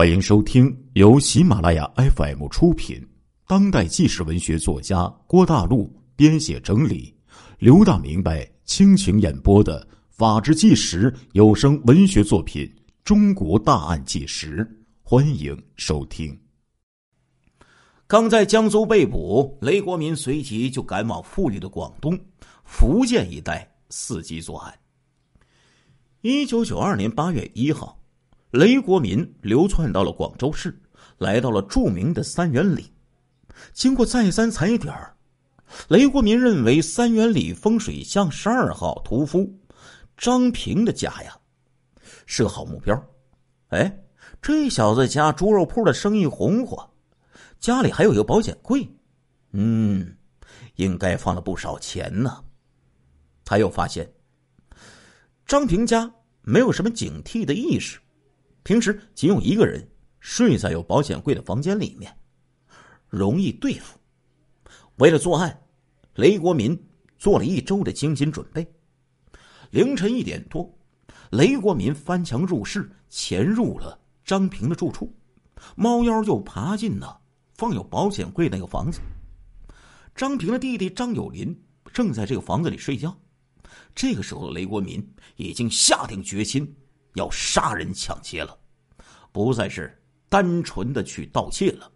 [0.00, 3.06] 欢迎收听由喜马拉雅 FM 出品、
[3.46, 7.14] 当代纪实文学作家郭大陆编写整理、
[7.58, 12.64] 刘大明白倾情演播的《法制纪实》有声文学作品
[13.04, 14.64] 《中国大案纪实》，
[15.02, 16.34] 欢迎收听。
[18.06, 22.18] 刚在江苏被捕，雷国民随即就赶往富裕的广东、
[22.64, 24.74] 福建一带伺机作案。
[26.22, 27.99] 一九九二年八月一号。
[28.50, 30.76] 雷国民流窜到了广州市，
[31.18, 32.92] 来到了著名的三元里。
[33.72, 34.92] 经过再三踩点
[35.88, 39.48] 雷国民认为三元里风水巷十二号屠夫
[40.16, 41.36] 张平的家呀
[42.26, 43.00] 是个好目标。
[43.68, 44.02] 哎，
[44.42, 46.90] 这小子家猪肉铺的生意红火，
[47.60, 48.88] 家里还有一个保险柜，
[49.52, 50.16] 嗯，
[50.74, 52.42] 应该放了不少钱呢。
[53.44, 54.12] 他又发现
[55.46, 56.10] 张平家
[56.42, 58.00] 没有什么警惕的意识。
[58.70, 59.84] 平时仅有一个人
[60.20, 62.16] 睡在有保险柜的房间里面，
[63.08, 63.98] 容易对付。
[64.98, 65.60] 为了作案，
[66.14, 66.80] 雷国民
[67.18, 68.64] 做了一周的精心准备。
[69.72, 70.72] 凌晨一点多，
[71.30, 75.12] 雷国民翻墙入室，潜入了张平的住处，
[75.74, 77.20] 猫腰就爬进了
[77.54, 79.00] 放有保险柜那个房子。
[80.14, 81.60] 张平的弟弟张有林
[81.92, 83.12] 正在这个房子里睡觉。
[83.96, 86.72] 这个时候雷国民已经下定决心。
[87.14, 88.56] 要杀人抢劫了，
[89.32, 89.96] 不再是
[90.28, 91.90] 单纯的去盗窃了。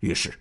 [0.00, 0.32] 于是，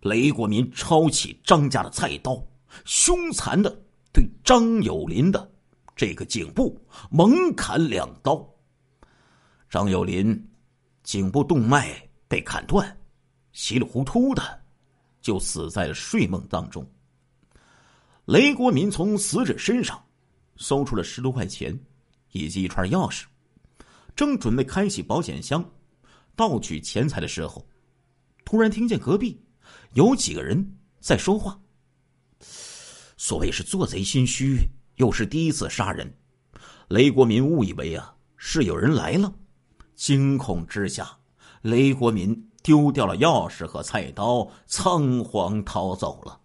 [0.00, 2.42] 雷国民抄起张家的菜刀，
[2.84, 3.70] 凶残的
[4.12, 5.50] 对张有林的
[5.94, 8.48] 这个颈部猛砍两刀。
[9.68, 10.50] 张有林
[11.02, 11.96] 颈部动脉
[12.28, 12.96] 被砍断，
[13.52, 14.62] 稀里糊涂的
[15.20, 16.86] 就死在了睡梦当中。
[18.24, 20.02] 雷国民从死者身上
[20.56, 21.78] 搜出了十多块钱。
[22.34, 23.24] 以及一串钥匙，
[24.14, 25.64] 正准备开启保险箱
[26.36, 27.66] 盗取钱财的时候，
[28.44, 29.40] 突然听见隔壁
[29.94, 31.58] 有几个人在说话。
[33.16, 34.58] 所谓是做贼心虚，
[34.96, 36.12] 又是第一次杀人，
[36.88, 39.32] 雷国民误以为啊是有人来了，
[39.94, 41.16] 惊恐之下，
[41.62, 46.40] 雷国民丢掉了钥匙和菜刀，仓皇逃走了。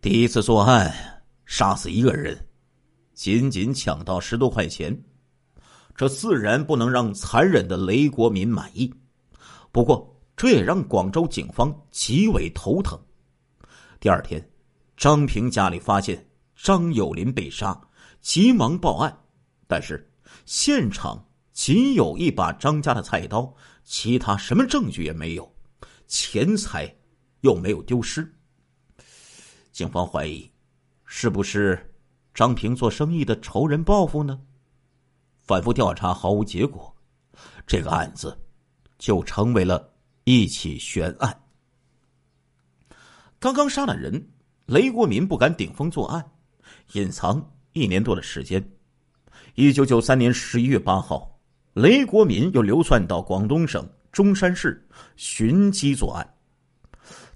[0.00, 2.46] 第一次作案，杀死一个人。
[3.12, 4.96] 仅仅抢到十多块钱，
[5.98, 8.88] 这自然不能让残忍的雷国民满意。
[9.72, 12.96] 不过，这也让广州警方极为头疼。
[13.98, 14.48] 第二天，
[14.96, 17.76] 张平家里发现张有林被杀，
[18.20, 19.12] 急忙报案，
[19.66, 20.08] 但是
[20.46, 21.20] 现场
[21.52, 25.52] 仅有一把张家的菜刀，其他什么证据也没有，
[26.06, 26.88] 钱财
[27.40, 28.32] 又没有丢失。
[29.72, 30.48] 警方怀疑，
[31.04, 31.92] 是不是？
[32.32, 34.38] 张平做生意的仇人报复呢？
[35.48, 36.94] 反复调查毫无结果，
[37.66, 38.38] 这个案子
[38.98, 39.90] 就成为了
[40.24, 41.34] 一起悬案。
[43.38, 44.28] 刚刚杀了人，
[44.66, 46.22] 雷国民不敢顶风作案，
[46.92, 48.62] 隐藏一年多的时间。
[49.54, 51.40] 一九九三年十一月八号，
[51.72, 54.86] 雷国民又流窜到广东省中山市
[55.16, 56.34] 寻机作案。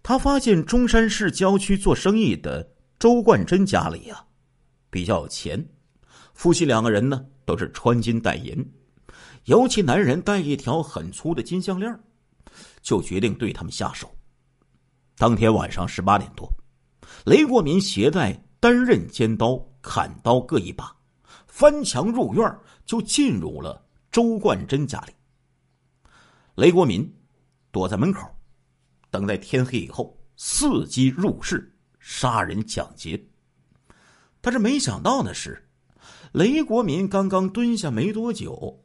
[0.02, 4.22] 他发现中山市郊区做生意的周冠珍家里呀。
[4.90, 5.66] 比较有钱，
[6.34, 8.64] 夫妻两个人呢都是穿金戴银，
[9.44, 11.98] 尤其男人戴一条很粗的金项链，
[12.80, 14.10] 就决定对他们下手。
[15.16, 16.48] 当天晚上十八点多，
[17.24, 20.94] 雷国民携带单刃尖刀、砍刀各一把，
[21.46, 25.12] 翻墙入院，就进入了周冠珍家里。
[26.54, 27.08] 雷国民
[27.70, 28.28] 躲在门口，
[29.10, 33.22] 等待天黑以后，伺机入室杀人抢劫。
[34.40, 35.68] 但是没想到的是，
[36.32, 38.82] 雷国民刚刚蹲下没多久，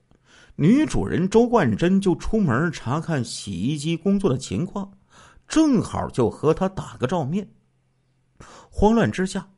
[0.57, 4.91] 女主人周冠珍就出门查看洗衣机工作的情况，
[5.47, 7.49] 正好就和他打个照面。
[8.69, 9.49] 慌乱之下，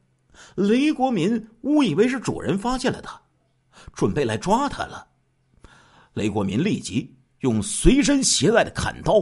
[0.54, 3.20] 雷国民误以为是主人发现了他，
[3.94, 5.08] 准备来抓他了。
[6.14, 9.16] 雷国民立即用随身携带的砍刀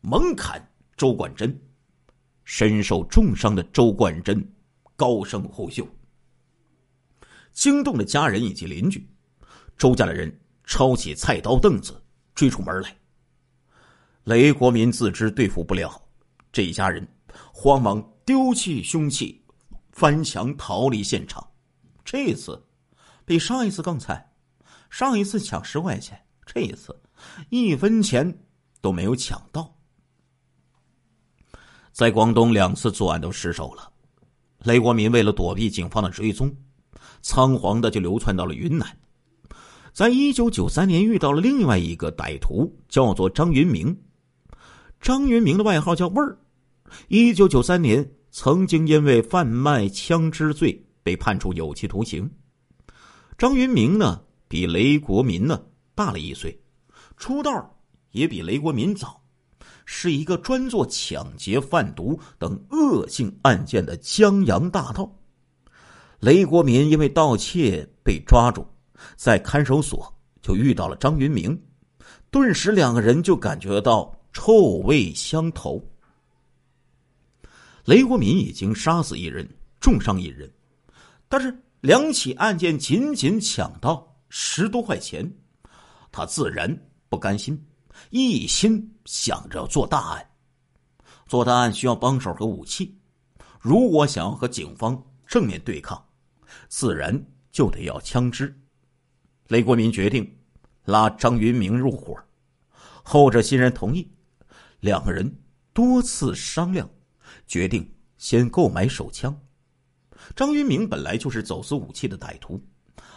[0.00, 0.66] 猛砍
[0.96, 1.54] 周冠珍，
[2.44, 4.50] 身受重伤的周冠珍
[4.96, 5.86] 高声呼救。
[7.58, 9.04] 惊动了家人以及邻居，
[9.76, 10.32] 周家的人
[10.62, 12.00] 抄起菜刀凳子
[12.32, 12.96] 追出门来。
[14.22, 16.00] 雷国民自知对付不了
[16.52, 17.04] 这一家人，
[17.52, 19.44] 慌忙丢弃凶器，
[19.90, 21.44] 翻墙逃离现场。
[22.04, 22.64] 这一次
[23.24, 24.24] 比上一次更惨，
[24.88, 26.16] 上一次抢十块钱，
[26.46, 26.96] 这一次
[27.50, 28.38] 一分钱
[28.80, 29.76] 都没有抢到。
[31.90, 33.92] 在广东两次作案都失手了，
[34.60, 36.56] 雷国民为了躲避警方的追踪。
[37.20, 38.86] 仓皇的就流窜到了云南，
[39.92, 43.96] 在一九九三年遇到了另外一个歹徒，叫做张云明。
[45.00, 46.38] 张云明的外号叫“味儿”。
[47.08, 52.30] 一九九三年，曾经因为贩卖枪支罪被判处有期徒刑。
[53.36, 55.62] 张云明呢，比雷国民呢
[55.94, 56.60] 大了一岁，
[57.16, 57.78] 出道
[58.12, 59.22] 也比雷国民早，
[59.84, 65.17] 是一个专做抢劫、贩毒等恶性案件的江洋大盗。
[66.20, 68.66] 雷国民因为盗窃被抓住，
[69.16, 70.12] 在看守所
[70.42, 71.60] 就遇到了张云明，
[72.30, 75.80] 顿时两个人就感觉到臭味相投。
[77.84, 79.48] 雷国民已经杀死一人，
[79.80, 80.50] 重伤一人，
[81.28, 85.32] 但是两起案件仅仅抢到十多块钱，
[86.10, 86.68] 他自然
[87.08, 87.64] 不甘心，
[88.10, 90.30] 一心想着要做大案。
[91.28, 92.98] 做大案需要帮手和武器，
[93.60, 96.02] 如果想要和警方正面对抗，
[96.68, 98.58] 自然就得要枪支。
[99.48, 100.38] 雷国民决定
[100.84, 102.16] 拉张云明入伙，
[103.02, 104.10] 后者欣然同意，
[104.80, 105.40] 两个人
[105.72, 106.88] 多次商量。
[107.46, 109.38] 决定先购买手枪。
[110.34, 112.62] 张云明本来就是走私武器的歹徒，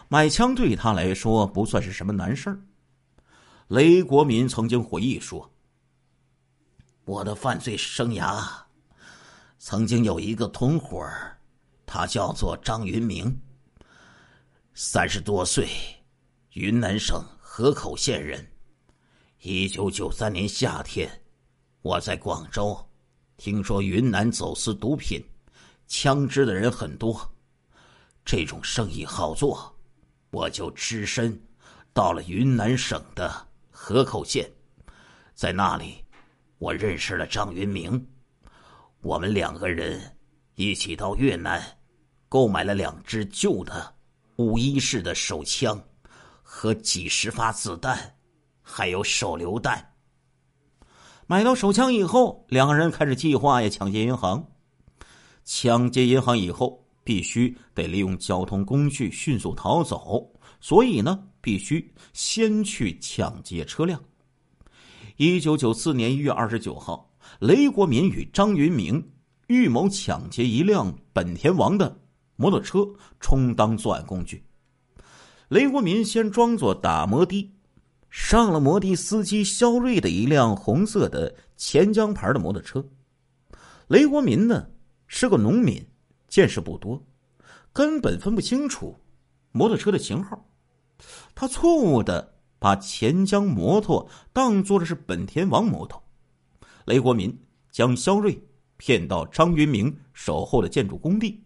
[0.09, 2.61] 买枪对他来说不算是什么难事儿。
[3.67, 5.49] 雷国民曾经回忆说
[7.05, 8.45] ：“我的犯罪生涯，
[9.57, 11.05] 曾经有一个同伙
[11.93, 13.37] 他叫做张云明，
[14.73, 15.67] 三十多岁，
[16.53, 18.49] 云南省河口县人。
[19.39, 21.11] 一九九三年夏天，
[21.81, 22.79] 我在广州。”
[23.35, 25.21] 听说云南走私毒品、
[25.85, 27.29] 枪支的人很多，
[28.23, 29.77] 这种生意好做，
[30.29, 31.37] 我就只身
[31.91, 34.49] 到了云南省的河口县，
[35.33, 36.01] 在那里，
[36.57, 38.07] 我认识了张云明，
[39.01, 40.17] 我们两个人
[40.55, 41.61] 一起到越南，
[42.31, 43.93] 购买了两支旧的
[44.37, 45.77] 五一式的手枪
[46.41, 48.15] 和几十发子弹，
[48.61, 49.85] 还有手榴弹。
[51.27, 54.41] 买到手枪以后，两个人开始计划呀抢劫银行。
[55.43, 60.25] 抢劫银行以后，必须得利用交通工具迅速逃走，
[60.61, 64.01] 所以呢，必须先去抢劫车辆。
[65.17, 69.05] 一九九四年一月二十九号，雷国民与张云明
[69.47, 71.99] 预谋抢劫一辆本田王的
[72.41, 72.79] 摩托车，
[73.19, 74.43] 充当作案工具。
[75.49, 77.51] 雷国民先装作打摩的。
[78.09, 82.85] 上了摩的司机肖瑞的一辆红色的钱江牌的摩托车，
[83.87, 84.67] 雷国民呢
[85.07, 85.81] 是个农民，
[86.27, 87.01] 见识不多，
[87.71, 88.99] 根本分不清楚
[89.53, 90.45] 摩托车的型号。
[91.33, 96.03] 他错误的把钱江摩托当做的是本田王摩托。
[96.83, 97.33] 雷国民
[97.71, 98.37] 将肖瑞
[98.75, 101.41] 骗到张云明守候的建筑工地，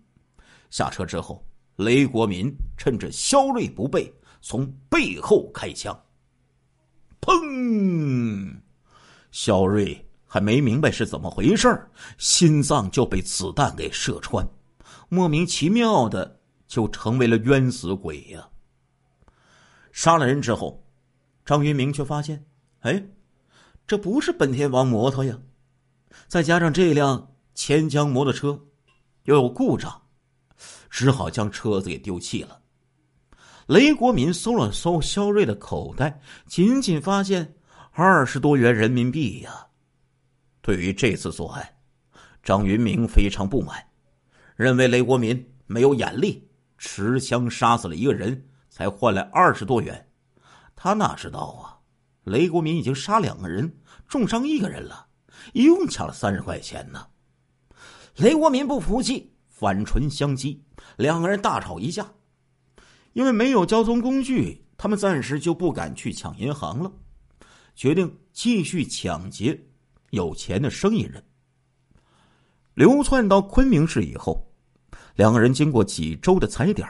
[0.76, 1.42] 下车之后，
[1.78, 5.98] 雷国民趁着肖瑞不备，从背后开枪。
[7.22, 8.54] 砰！
[9.32, 14.46] 肖瑞还没明白是怎么回事心脏就被子弹给射穿，
[15.08, 18.46] 莫名其妙的就成为了冤死鬼呀。
[19.94, 20.86] 杀了人之后，
[21.46, 22.46] 张云明却发现，
[22.82, 23.02] 哎，
[23.88, 25.40] 这不是本田王摩托呀！
[26.28, 28.60] 再加上这辆钱江摩托车
[29.24, 30.02] 又有故障，
[30.96, 32.58] 只好将车子给丢弃了。
[33.68, 37.54] 雷国民搜了搜肖瑞的口袋，仅仅发现
[37.92, 39.68] 二十多元人民币呀。
[40.62, 41.68] 对于这次作案，
[42.42, 43.86] 张云明非常不满，
[44.56, 50.10] 认为雷国民没有眼力，持枪杀死了一个人，才换来二十多元。
[50.78, 51.76] 他哪知道啊，
[52.24, 53.70] 雷国民已经杀两个人，
[54.08, 55.08] 重伤一个人了，
[55.52, 57.06] 一共抢了三十块钱呢。
[58.16, 60.60] 雷国民不服气，反唇相讥，
[60.98, 62.06] 两个人大吵一架。
[63.14, 66.92] 因为没有交通工具，他们暂时就不敢去抢银行了，
[67.74, 69.58] 决定继续抢劫
[70.10, 71.24] 有钱的生意人。
[72.74, 74.46] 流窜到昆明市以后，
[75.16, 76.86] 两个人经过几周的踩点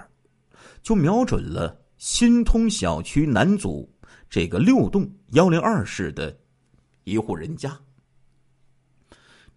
[0.82, 3.88] 就瞄准了新通小区南组
[4.28, 6.36] 这个六栋幺零二室的
[7.04, 7.80] 一户人家。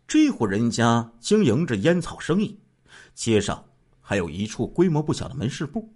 [0.07, 2.59] 这户人家经营着烟草生意，
[3.19, 3.65] 街上
[4.01, 5.93] 还有一处规模不小的门市部。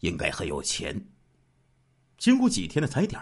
[0.00, 0.98] 应该很有钱。
[2.16, 3.20] 经过几天的踩点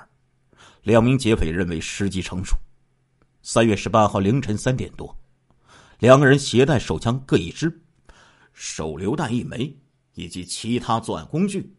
[0.82, 2.56] 两名劫匪认为时机成熟。
[3.42, 5.16] 三月十八号凌晨三点多，
[5.98, 7.82] 两个人携带手枪各一支，
[8.52, 9.76] 手榴弹一枚，
[10.14, 11.74] 以及其他作案工具，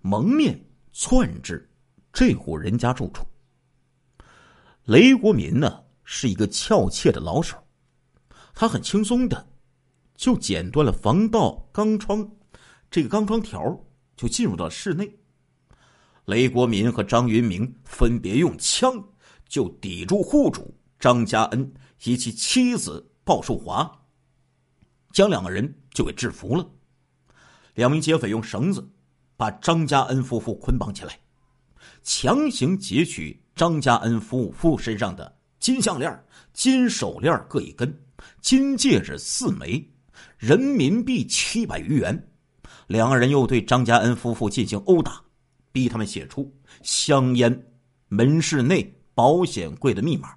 [0.00, 0.60] 蒙面
[0.92, 1.70] 窜至
[2.12, 3.24] 这户人家住处。
[4.86, 7.56] 雷国民呢是一个俏切的老手，
[8.54, 9.48] 他很轻松的
[10.18, 12.28] 就剪断了防盗钢窗，
[12.90, 13.62] 这个钢窗条
[14.16, 15.08] 就进入到室内。
[16.24, 19.02] 雷国民和张云明分别用枪
[19.48, 21.72] 就抵住户主张家恩
[22.02, 23.90] 以及妻子鲍淑华，
[25.12, 26.68] 将两个人就给制服了。
[27.74, 28.86] 两名劫匪用绳子
[29.36, 31.16] 把张家恩夫妇捆绑起来，
[32.02, 37.96] 强行劫取张家恩夫妇身上的金项链、金手链各一根，
[38.40, 39.88] 金戒指四枚，
[40.36, 42.30] 人民币七百余元。
[42.86, 45.22] 两个人又对张家恩夫妇进行殴打，
[45.72, 46.50] 逼他们写出
[46.82, 47.66] 香烟
[48.08, 50.34] 门市内保险柜的密码。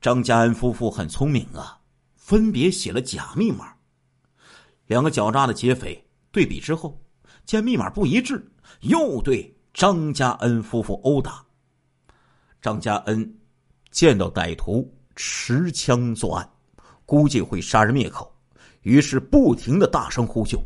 [0.00, 1.80] 张家恩夫妇很聪明啊，
[2.14, 3.72] 分别写了假密码。
[4.86, 7.00] 两个狡诈的劫匪对比之后，
[7.46, 8.46] 见密码不一致，
[8.80, 11.42] 又对张家恩夫妇殴打。
[12.60, 13.38] 张家恩
[13.90, 16.50] 见到歹徒持枪作案，
[17.06, 18.33] 估计会杀人灭口，
[18.84, 20.62] 于是不停的大声呼救。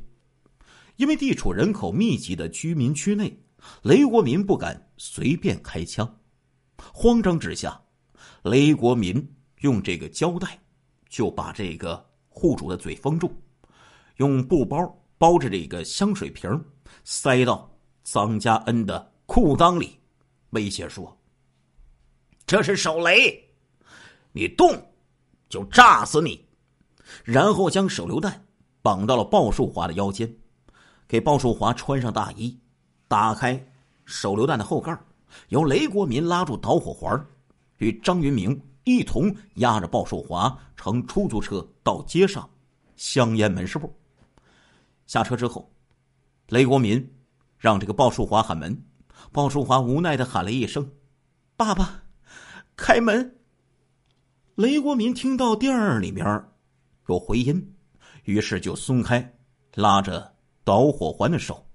[0.97, 3.41] 因为地处人口密集的居民区内，
[3.83, 6.21] 雷国民不敢随便开枪。
[6.93, 7.81] 慌张之下，
[8.43, 10.59] 雷国民用这个胶带
[11.09, 13.33] 就把这个户主的嘴封住，
[14.17, 16.51] 用布包包着这个香水瓶，
[17.05, 17.71] 塞到
[18.03, 19.97] 张家恩的裤裆里，
[20.51, 21.17] 威胁说
[22.45, 23.41] ：“这是手雷，
[24.33, 24.69] 你动
[25.49, 26.45] 就炸死你。”
[27.25, 28.45] 然后将手榴弹
[28.83, 30.33] 绑到了鲍树华的腰间。
[31.07, 32.59] 给鲍树华穿上大衣，
[33.09, 33.67] 打开
[34.05, 34.99] 手榴弹的后盖
[35.49, 37.27] 由雷国民拉住导火环，
[37.79, 42.49] 与张云明一同押着鲍树华乘出租车到街上
[42.97, 43.91] 香烟门市部。
[45.07, 45.71] 下车之后，
[46.49, 47.15] 雷国民
[47.57, 48.85] 让这个鲍树华喊门，
[49.33, 50.91] 鲍树华无奈的喊了一声
[51.57, 52.03] ：“爸爸，
[52.77, 53.39] 开门。”
[54.57, 56.27] 雷国民听到店儿里面
[57.09, 57.75] 有回音，
[58.25, 59.35] 于是就松开
[59.75, 60.35] 拉着。
[60.65, 61.67] 导火环的手，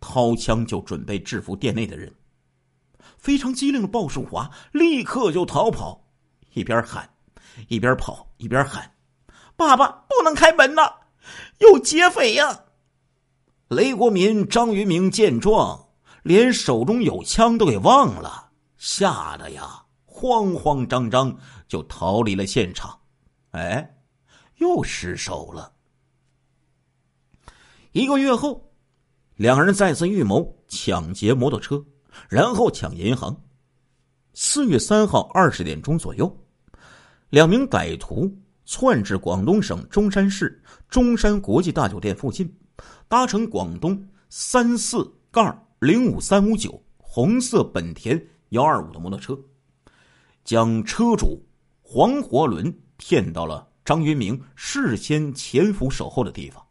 [0.00, 2.14] 掏枪就准备制服店内的人。
[3.16, 5.98] 非常机灵的鲍树华立刻就逃跑，
[6.52, 7.08] 一边喊，
[7.68, 8.94] 一边跑，一边喊
[9.56, 10.82] ：“爸爸不能开门呐，
[11.60, 12.64] 有劫匪呀！”
[13.68, 15.88] 雷国民、张云明见状，
[16.22, 21.34] 连手中有枪都给忘了，吓得呀，慌慌张张
[21.66, 22.94] 就逃离了现场。
[23.52, 23.97] 哎，
[24.58, 25.72] 又失手了。
[27.92, 28.70] 一个月后，
[29.36, 31.84] 两人再次预谋抢劫摩托车，
[32.28, 33.44] 然后抢银行。
[34.34, 36.44] 四月三号二十点钟左右，
[37.30, 38.32] 两名歹徒
[38.64, 42.56] 窜至广东省中山市中山国际大酒店附近，
[43.08, 49.36] 搭乘广东三四杠零五三五九红色本田幺二五的摩托车，
[50.44, 51.44] 将车主
[51.82, 56.62] 黄活伦骗到了张云明事先潜伏守候的地方。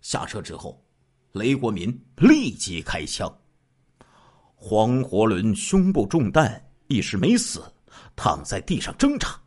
[0.00, 0.82] 下车之后，
[1.32, 3.30] 雷国民立即开枪。
[4.54, 7.62] 黄活伦胸部中弹，一时没死，
[8.16, 9.38] 躺在地上挣扎。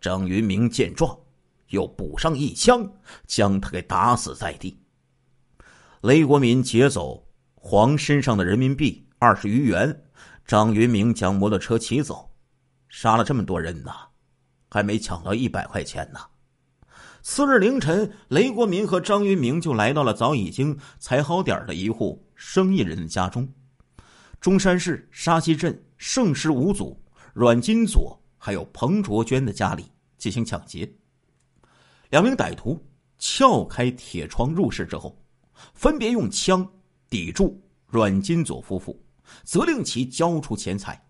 [0.00, 1.16] 张云明见状，
[1.68, 2.84] 又补上一枪，
[3.28, 4.76] 将他给打死在地。
[6.00, 10.04] 雷国民劫走黄身上的人民币二十余元，
[10.44, 12.28] 张云明将摩托车骑走，
[12.88, 13.92] 杀了这么多人呢，
[14.68, 16.20] 还没抢到一百块钱呢。
[17.22, 23.46] 次日凌晨，雷国民和张云明就来到了早已经踩好点的一户生意人的家中。
[24.40, 26.98] 中山市沙溪镇盛世五组
[27.34, 30.90] 阮金佐还有彭卓娟的家里进行抢劫。
[32.10, 32.80] 两名歹徒
[33.18, 35.20] 撬开铁窗入室之后，
[35.74, 36.66] 分别用枪
[37.10, 38.98] 抵住阮金佐夫妇，
[39.42, 41.04] 责令其交出钱财。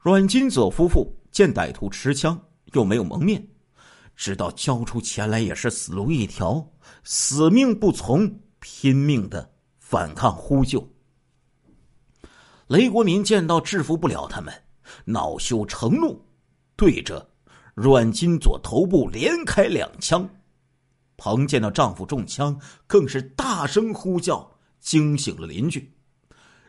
[0.00, 2.40] 阮金佐夫妇见歹徒持枪
[2.74, 3.44] 又没有蒙面。
[4.14, 6.70] 知道交出钱来也是死路一条，
[7.02, 10.86] 死命不从，拼命的反抗呼救。
[12.68, 14.52] 雷国民见到制服不了他们，
[15.06, 16.24] 恼羞成怒，
[16.76, 17.30] 对着
[17.74, 20.28] 阮金佐头部连开两枪。
[21.16, 25.92] 彭见到丈夫中枪，更是大声呼叫，惊醒了邻居。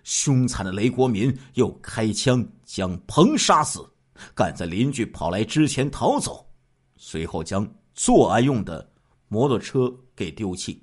[0.04, 3.86] 凶残的雷国民又开枪将彭杀死，
[4.34, 6.46] 赶在邻居跑来之前逃走。
[6.98, 8.90] 随后将作案用的
[9.28, 10.82] 摩托车给丢弃。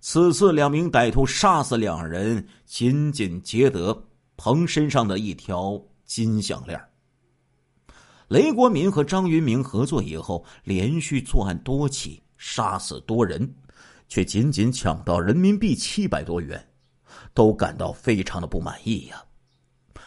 [0.00, 6.78] 此次两名歹徒杀死两人，仅仅劫得彭身上的一条金项链。
[8.28, 13.54] 雷国民和张云明合作以后，连续作案多起，杀死多人，
[14.08, 16.66] 却仅仅抢到人民币七百多元，
[17.32, 19.22] 都感到非常的不满意呀。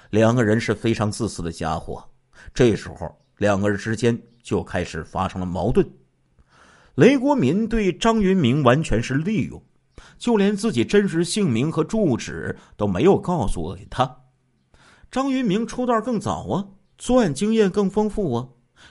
[0.10, 2.04] 两个人是非常自私的家伙，
[2.54, 4.22] 这时候两个人之间。
[4.48, 5.86] 就开始发生了矛盾。
[6.96, 9.62] 雷国民对张云明完全是利用，
[10.18, 14.20] 就连自己真实姓名和住址都没有告诉给他。
[15.12, 18.48] 张云明出道更早啊，作案经验更丰富啊，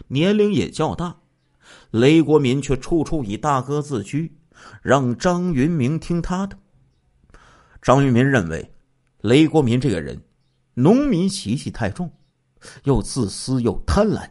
[0.08, 1.20] 年龄也较大。
[1.90, 4.36] 雷国民却处处以大哥自居，
[4.82, 6.58] 让张云明听他的。
[7.80, 8.74] 张云明认为，
[9.22, 10.20] 雷国民这个人，
[10.78, 12.12] 农民习气太重，
[12.84, 14.28] 又自私又贪婪，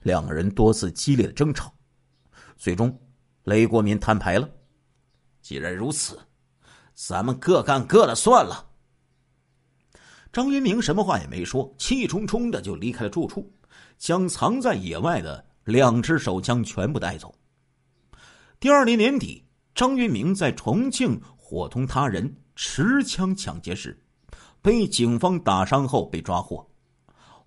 [0.00, 1.70] 两个人多次激烈的争吵，
[2.56, 2.98] 最终
[3.44, 4.48] 雷国民摊牌了。
[5.42, 6.18] 既然如此，
[6.94, 8.70] 咱们各干各的算了。
[10.32, 13.52] 张云明什么话也没说，气冲冲的就离开了住处，
[13.98, 17.34] 将藏在野外的两支手枪全部带走。
[18.58, 24.02] 第二年年底，张云明在重庆伙同他人持枪抢劫时，
[24.66, 26.68] 被警方打伤后被抓获。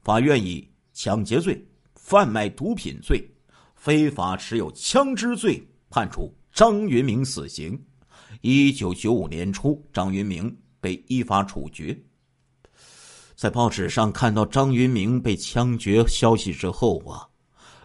[0.02, 1.62] 法院以抢劫罪、
[1.94, 3.30] 贩卖毒品罪、
[3.76, 7.78] 非法持有枪支罪判处张云明死刑。
[8.40, 12.02] 一九九五年初，张云明被依法处决。
[13.36, 17.28] 在报纸上看到张云明被枪决消息之后啊，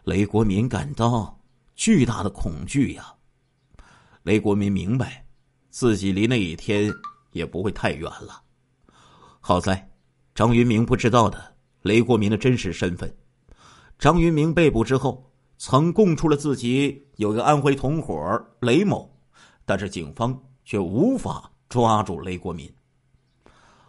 [0.05, 1.37] 雷国民感到
[1.75, 3.13] 巨大的恐惧呀。
[4.23, 5.27] 雷国民明白，
[5.71, 6.89] 自己离那一天
[7.33, 8.44] 也不会太远了。
[9.47, 9.91] 好在，
[10.35, 13.15] 张云明不知道的雷国民的真实身份。
[13.99, 19.15] 张云明被捕之后，曾供出了自己有个安徽同伙雷某，
[19.67, 22.75] 但是警方却无法抓住雷国民。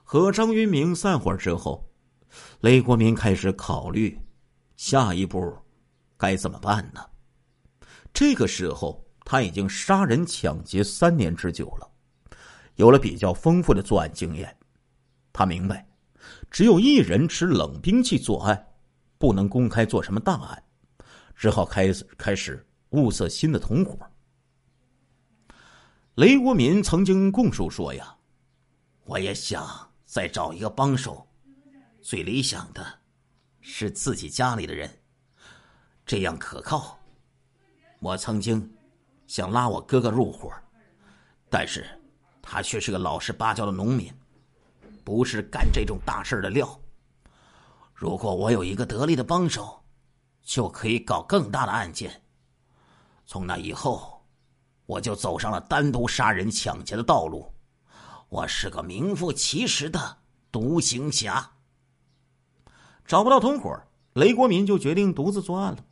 [0.03, 1.89] 和张云明散伙之后，
[2.59, 4.19] 雷国民开始考虑
[4.75, 5.57] 下一步
[6.17, 6.99] 该怎么办呢？
[8.13, 11.89] 这个时候，他已经杀人抢劫三年之久了，
[12.75, 14.53] 有了比较丰富的作案经验。
[15.37, 15.85] 他明白，
[16.49, 18.67] 只有一人持冷兵器作案，
[19.17, 20.63] 不能公开做什么大案，
[21.35, 23.99] 只好开始开始物色新的同伙。
[26.13, 28.15] 雷国民曾经供述说：“呀，
[29.03, 29.67] 我也想。”
[30.05, 31.27] 再找一个帮手，
[31.99, 32.85] 最理想的
[33.59, 34.89] 是自己家里的人，
[36.05, 36.97] 这样可靠。
[37.99, 38.71] 我曾经
[39.27, 40.53] 想拉我哥哥入伙，
[41.49, 41.85] 但是
[42.41, 44.13] 他却是个老实巴交的农民，
[45.05, 46.77] 不是干这种大事的料。
[47.93, 49.81] 如果我有一个得力的帮手，
[50.41, 52.23] 就可以搞更大的案件。
[53.25, 54.25] 从那以后，
[54.85, 57.53] 我就走上了单独杀人抢劫的道路。
[58.29, 60.17] 我是个名副其实的
[60.51, 61.51] 独行侠。
[63.05, 63.79] 找不到同伙，
[64.13, 65.85] 雷国民就决定独自作案了。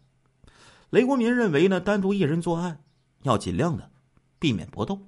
[0.90, 2.84] 雷国民认为呢，单独一人作案
[3.22, 3.92] 要尽量的
[4.40, 5.00] 避免搏斗，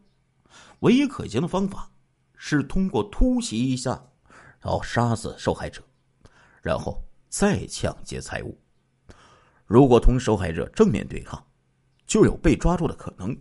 [0.80, 1.90] 唯一可行的方法
[2.38, 3.92] 是通过突袭一下，
[4.60, 5.82] 然后杀死受害者，
[6.62, 8.58] 然后再抢劫财物。
[9.66, 11.44] 如果同受害者正面对抗，
[12.06, 13.36] 就有被抓住的可能。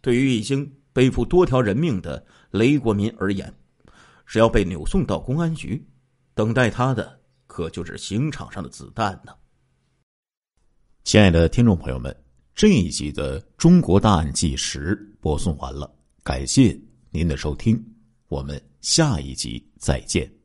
[0.00, 0.70] 对于已经。
[0.92, 3.54] 背负多条人命的雷国民而言，
[4.26, 5.86] 只要被扭送到公安局，
[6.34, 7.16] 等待他的
[7.46, 9.32] 可就是刑场上的子弹呢。
[11.04, 12.14] 亲爱的听众朋友们，
[12.56, 15.88] 这一集的《中国大案纪实》播送完了，
[16.24, 16.76] 感谢
[17.12, 17.84] 您的收听，
[18.28, 20.39] 我们下一集再见。